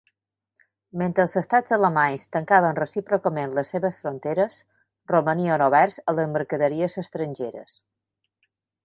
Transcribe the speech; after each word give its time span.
Mentre 0.99 1.23
els 1.27 1.35
Estats 1.41 1.75
alemanys 1.77 2.23
tancaven 2.37 2.79
recíprocament 2.79 3.53
les 3.59 3.73
seves 3.75 4.01
fronteres, 4.05 4.57
romanien 5.13 5.65
oberts 5.67 6.01
a 6.13 6.17
les 6.21 6.33
mercaderies 6.39 6.97
estrangeres. 7.07 7.79